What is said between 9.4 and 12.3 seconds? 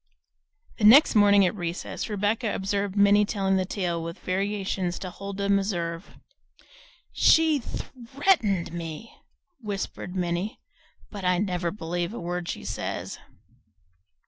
whispered Minnie, "but I never believe a